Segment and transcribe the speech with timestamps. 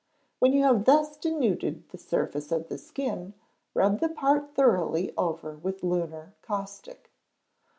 [0.39, 3.35] When you have thus denuded the surface of the skin,
[3.75, 7.11] rub the part thoroughly over with lunar caustic.